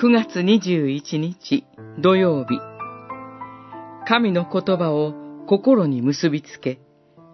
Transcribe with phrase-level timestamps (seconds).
[0.00, 1.64] 9月21日
[1.98, 2.60] 土曜日。
[4.06, 5.12] 神の言葉を
[5.48, 6.78] 心に結びつけ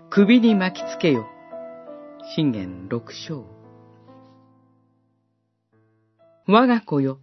[0.09, 1.27] 首に巻きつけよ。
[2.35, 3.45] 信玄六章。
[6.47, 7.19] 我が子よ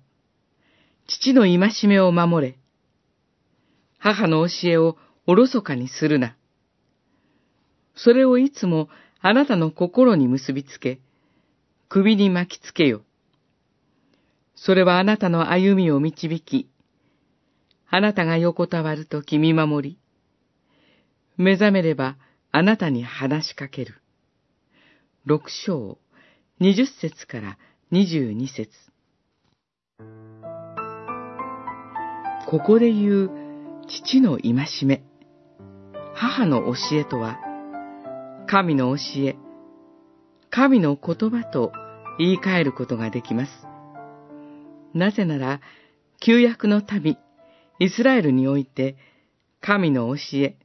[1.08, 2.60] 父の戒めを守れ。
[3.98, 4.96] 母の教えを
[5.26, 6.38] おろそかにするな。
[7.96, 8.90] それをいつも
[9.22, 11.00] あなたの心に結びつけ
[11.90, 13.02] 首に巻きつけよ。
[14.64, 16.70] それはあなたの歩みを導き、
[17.90, 20.00] あなたが横たわるとき見守り、
[21.36, 22.16] 目覚めれば
[22.52, 23.96] あなたに話しかける。
[25.26, 25.98] 六章、
[26.60, 27.58] 二十節から
[27.90, 28.70] 二十二節。
[32.48, 33.32] ここで言う
[33.88, 34.54] 父の戒
[34.86, 35.02] め、
[36.14, 37.40] 母の教えとは、
[38.46, 39.36] 神の教え、
[40.52, 41.72] 神の言葉と
[42.20, 43.71] 言い換えることができます。
[44.94, 45.62] なぜなら、
[46.20, 47.18] 旧約の民、
[47.80, 48.96] イスラエルにおいて、
[49.60, 50.58] 神の教え、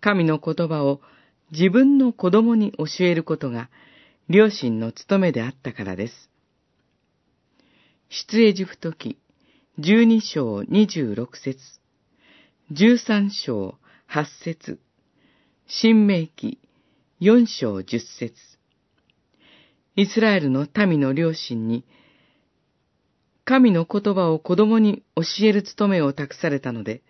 [0.00, 1.00] 神の言葉を
[1.50, 3.68] 自分の子供に教えることが、
[4.28, 6.30] 両親の務めであったからです。
[8.08, 9.18] 出エジプト記、
[9.78, 11.58] 十二章二十六節、
[12.70, 14.78] 十三章八節、
[15.66, 16.58] 新明記
[17.20, 18.34] 四章十節。
[19.94, 21.84] イスラエルの民の両親に、
[23.44, 27.02] 神の言葉を子供に教える務めを託されたので、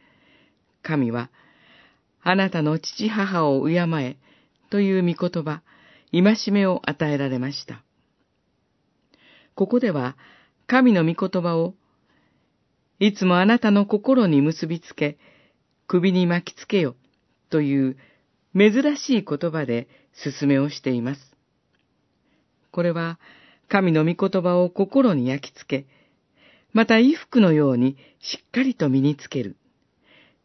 [0.82, 1.30] 神は、
[2.22, 4.16] あなたの父母を敬え、
[4.70, 5.62] という御言葉、
[6.12, 7.82] 戒めを与えられました。
[9.54, 10.16] ここでは、
[10.66, 11.74] 神の御言葉を、
[12.98, 15.18] いつもあなたの心に結びつけ、
[15.86, 16.94] 首に巻きつけよ、
[17.50, 17.98] という
[18.56, 21.20] 珍しい言葉で進めをしています。
[22.70, 23.18] これは、
[23.68, 26.01] 神の御言葉を心に焼き付け、
[26.72, 29.56] また衣服のようにしっかりと身につける。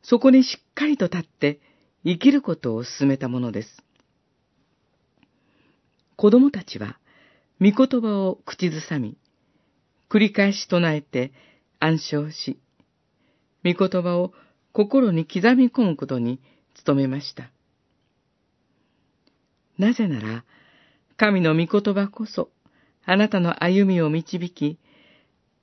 [0.01, 1.59] そこにしっかりと立って
[2.05, 3.83] 生きることを進めたものです。
[6.15, 6.97] 子供たちは、
[7.61, 9.17] 御言葉を口ずさみ、
[10.09, 11.31] 繰り返し唱えて
[11.79, 12.59] 暗唱し、
[13.63, 14.33] 御言葉を
[14.73, 16.39] 心に刻み込むことに
[16.85, 17.51] 努めました。
[19.77, 20.43] なぜなら、
[21.17, 22.49] 神の御言葉こそ、
[23.05, 24.79] あなたの歩みを導き、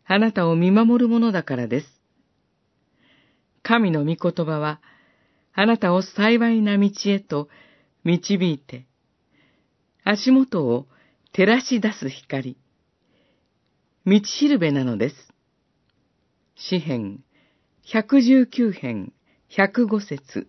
[0.06, 1.86] あなたを見守るものだからです。
[3.62, 4.80] 神の御言葉は、
[5.54, 7.48] あなたを幸いな道へと
[8.04, 8.86] 導いて、
[10.04, 10.86] 足元を
[11.32, 12.58] 照らし出す光、
[14.06, 15.16] 道しるべなのです。
[16.56, 17.24] 詩編、
[17.90, 19.12] 119編、
[19.50, 20.48] 105節